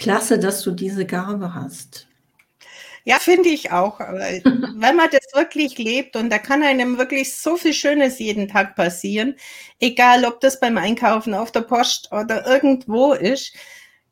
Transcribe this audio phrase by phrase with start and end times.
[0.00, 2.06] Klasse, dass du diese Gabe hast.
[3.04, 4.00] Ja, finde ich auch.
[4.00, 8.76] Wenn man das wirklich lebt und da kann einem wirklich so viel Schönes jeden Tag
[8.76, 9.34] passieren,
[9.78, 13.54] egal ob das beim Einkaufen auf der Post oder irgendwo ist,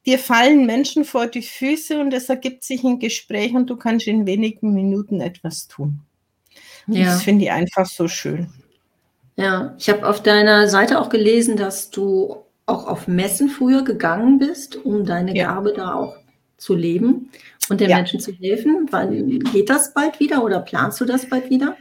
[0.04, 4.07] dir fallen Menschen vor die Füße und es ergibt sich ein Gespräch und du kannst
[4.07, 6.00] in wenigen Minuten etwas tun.
[6.86, 7.07] Ja.
[7.07, 8.50] Das finde ich einfach so schön.
[9.36, 14.39] Ja, ich habe auf deiner Seite auch gelesen, dass du auch auf Messen früher gegangen
[14.39, 15.55] bist, um deine ja.
[15.55, 16.16] Gabe da auch
[16.57, 17.30] zu leben
[17.69, 17.97] und den ja.
[17.97, 18.88] Menschen zu helfen.
[18.91, 21.77] Wann geht das bald wieder oder planst du das bald wieder?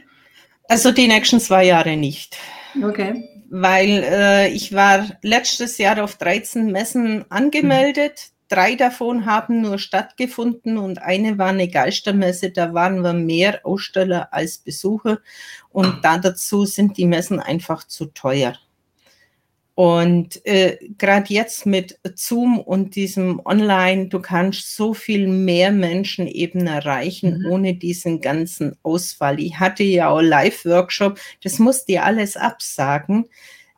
[0.68, 2.36] Also die nächsten zwei Jahre nicht.
[2.82, 3.28] Okay.
[3.50, 8.12] Weil äh, ich war letztes Jahr auf 13 Messen angemeldet.
[8.12, 8.34] Mhm.
[8.50, 12.50] Drei davon haben nur stattgefunden und eine war eine Geistermesse.
[12.50, 15.18] Da waren wir mehr Aussteller als Besucher.
[15.70, 18.54] Und da dazu sind die Messen einfach zu teuer.
[19.78, 26.26] Und äh, gerade jetzt mit Zoom und diesem Online, du kannst so viel mehr Menschen
[26.26, 27.46] eben erreichen, mhm.
[27.52, 29.38] ohne diesen ganzen Ausfall.
[29.38, 33.26] Ich hatte ja auch Live-Workshop, das musste ich alles absagen,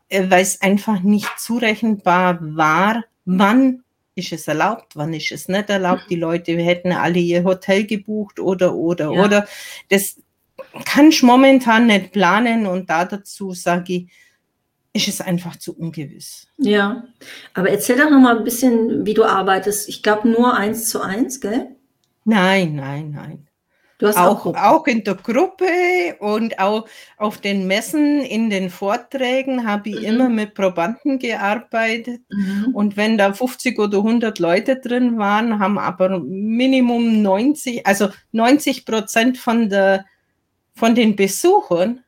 [0.08, 3.82] äh, weil es einfach nicht zurechenbar war, wann
[4.14, 6.04] ist es erlaubt, wann ist es nicht erlaubt.
[6.08, 9.22] Die Leute hätten alle ihr Hotel gebucht oder, oder, ja.
[9.22, 9.48] oder.
[9.90, 10.16] Das
[10.86, 14.10] kann ich momentan nicht planen und da dazu sage ich,
[14.92, 16.48] ist es einfach zu ungewiss.
[16.56, 17.04] Ja,
[17.54, 19.88] aber erzähl doch noch mal ein bisschen, wie du arbeitest.
[19.88, 21.76] Ich glaube nur eins zu eins, gell?
[22.24, 23.46] Nein, nein, nein.
[23.98, 28.70] Du hast auch, auch, auch, in der Gruppe und auch auf den Messen, in den
[28.70, 30.04] Vorträgen habe ich mhm.
[30.04, 32.22] immer mit Probanden gearbeitet.
[32.30, 32.70] Mhm.
[32.72, 38.86] Und wenn da 50 oder 100 Leute drin waren, haben aber Minimum 90, also 90
[38.86, 40.06] Prozent von, der,
[40.74, 42.00] von den Besuchern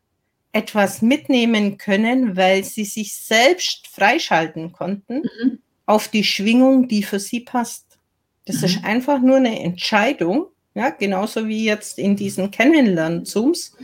[0.53, 5.59] etwas mitnehmen können, weil sie sich selbst freischalten konnten mhm.
[5.87, 7.99] auf die Schwingung, die für sie passt.
[8.45, 8.65] Das mhm.
[8.65, 13.77] ist einfach nur eine Entscheidung, ja, genauso wie jetzt in diesen Kennenlern-Zooms.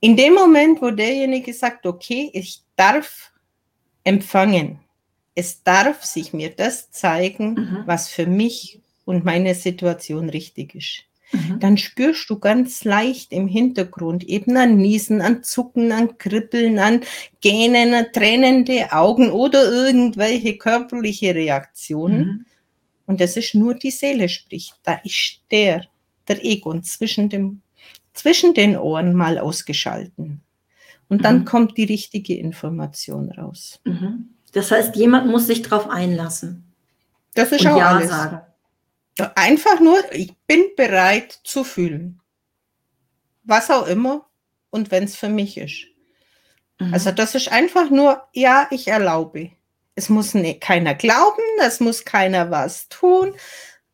[0.00, 3.32] In dem Moment, wo derjenige sagt, okay, ich darf
[4.04, 4.80] empfangen,
[5.34, 7.82] es darf sich mir das zeigen, mhm.
[7.86, 11.04] was für mich und meine Situation richtig ist.
[11.34, 11.60] Mhm.
[11.60, 17.00] dann spürst du ganz leicht im Hintergrund eben an Niesen, an Zucken, an Kribbeln, an
[17.40, 22.18] Gähnen, an tränende Augen oder irgendwelche körperliche Reaktionen.
[22.18, 22.46] Mhm.
[23.06, 24.76] Und das ist nur die Seele spricht.
[24.84, 25.84] Da ist der,
[26.28, 27.60] der Egon zwischen, dem,
[28.14, 30.40] zwischen den Ohren mal ausgeschalten.
[31.08, 31.44] Und dann mhm.
[31.44, 33.80] kommt die richtige Information raus.
[33.84, 34.30] Mhm.
[34.52, 36.64] Das heißt, jemand muss sich darauf einlassen.
[37.34, 38.08] Das ist und auch ja alles.
[38.08, 38.40] sagen.
[39.34, 42.20] Einfach nur, ich bin bereit zu fühlen.
[43.44, 44.26] Was auch immer
[44.70, 45.86] und wenn es für mich ist.
[46.80, 46.92] Mhm.
[46.92, 49.52] Also das ist einfach nur, ja, ich erlaube.
[49.94, 53.34] Es muss ne, keiner glauben, es muss keiner was tun.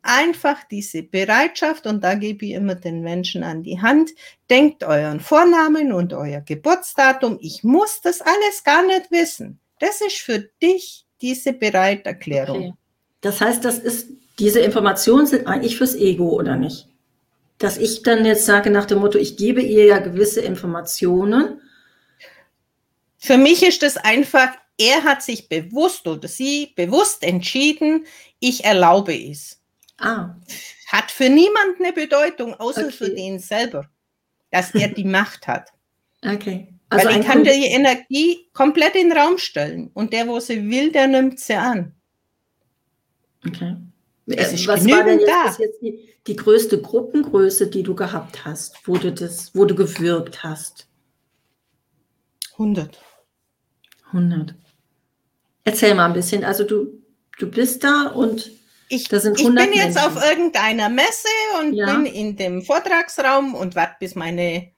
[0.03, 4.13] Einfach diese Bereitschaft und da gebe ich immer den Menschen an die Hand.
[4.49, 7.37] Denkt euren Vornamen und euer Geburtsdatum.
[7.43, 9.61] Ich muss das alles gar nicht wissen.
[9.79, 12.57] Das ist für dich diese Bereiterklärung.
[12.57, 12.75] Okay.
[13.21, 14.09] Das heißt, das ist
[14.41, 16.89] diese Informationen sind eigentlich fürs Ego, oder nicht?
[17.59, 21.61] Dass ich dann jetzt sage nach dem Motto, ich gebe ihr ja gewisse Informationen.
[23.19, 24.49] Für mich ist das einfach,
[24.79, 28.07] er hat sich bewusst oder sie bewusst entschieden,
[28.39, 29.61] ich erlaube es.
[29.99, 30.37] Ah.
[30.87, 32.93] Hat für niemanden eine Bedeutung, außer okay.
[32.93, 33.91] für den selber,
[34.51, 35.69] dass er die Macht hat.
[36.25, 36.73] Okay.
[36.89, 40.69] Also Weil ich kann die Energie komplett in den Raum stellen und der, wo sie
[40.69, 41.95] will, der nimmt sie an.
[43.47, 43.77] Okay.
[44.37, 48.97] Es Was war denn jetzt, jetzt die, die, größte Gruppengröße, die du gehabt hast, wo
[48.97, 50.87] du, das, wo du gewirkt hast?
[52.53, 53.01] 100.
[54.09, 54.55] 100.
[55.65, 56.45] Erzähl mal ein bisschen.
[56.45, 57.03] Also du,
[57.39, 58.51] du bist da und
[58.89, 60.17] ich, da sind 100 ich bin jetzt Menschen.
[60.17, 61.29] auf irgendeiner Messe
[61.61, 61.95] und ja.
[61.95, 64.71] bin in dem Vortragsraum und warte, bis meine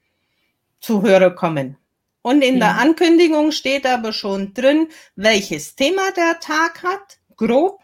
[0.81, 1.77] Zuhörer kommen.
[2.23, 2.61] Und in ja.
[2.61, 7.83] der Ankündigung steht aber schon drin, welches Thema der Tag hat, grob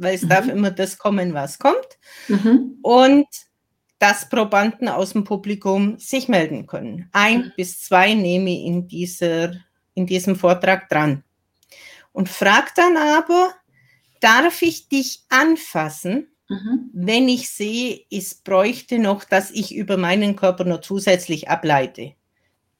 [0.00, 0.28] weil es mhm.
[0.28, 1.98] darf immer das kommen, was kommt.
[2.28, 2.78] Mhm.
[2.82, 3.26] Und
[3.98, 7.08] dass Probanden aus dem Publikum sich melden können.
[7.12, 7.52] Ein mhm.
[7.56, 9.52] bis zwei nehme ich in, dieser,
[9.94, 11.22] in diesem Vortrag dran.
[12.12, 13.54] Und frag dann aber,
[14.20, 16.90] darf ich dich anfassen, mhm.
[16.94, 22.14] wenn ich sehe, es bräuchte noch, dass ich über meinen Körper noch zusätzlich ableite?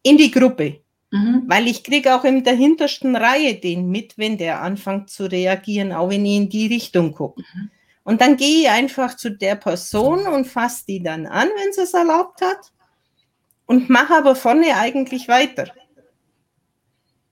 [0.03, 0.81] In die Gruppe.
[1.11, 1.45] Mhm.
[1.47, 5.93] Weil ich kriege auch in der hintersten Reihe den mit, wenn der anfängt zu reagieren,
[5.93, 7.43] auch wenn ich in die Richtung gucke.
[7.43, 7.71] Mhm.
[8.05, 11.83] Und dann gehe ich einfach zu der Person und fasse die dann an, wenn sie
[11.83, 12.73] es erlaubt hat,
[13.67, 15.69] und mache aber vorne eigentlich weiter.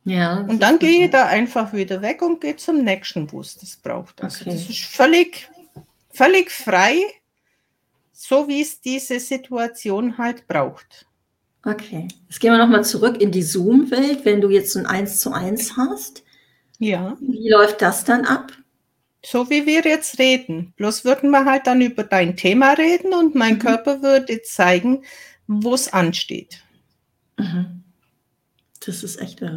[0.05, 3.57] Ja, und dann gehe ich da einfach wieder weg und gehe zum nächsten, wo es
[3.57, 4.23] das braucht.
[4.23, 4.53] Also okay.
[4.53, 5.49] das ist völlig
[6.19, 7.01] völlig frei,
[8.13, 11.07] so wie es diese Situation halt braucht.
[11.65, 15.33] Okay, jetzt gehen wir nochmal zurück in die Zoom-Welt, wenn du jetzt ein Eins zu
[15.33, 16.23] eins hast.
[16.79, 17.17] Ja.
[17.21, 18.53] Wie läuft das dann ab?
[19.25, 20.73] So wie wir jetzt reden.
[20.77, 23.59] Bloß würden wir halt dann über dein Thema reden und mein mhm.
[23.59, 25.03] Körper würde zeigen,
[25.49, 26.63] wo es ansteht.
[27.37, 27.83] Mhm.
[28.85, 29.41] Das ist echt